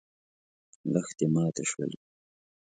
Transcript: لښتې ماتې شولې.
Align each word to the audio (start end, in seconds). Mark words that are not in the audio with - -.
لښتې 0.91 1.25
ماتې 1.33 1.63
شولې. 1.69 1.97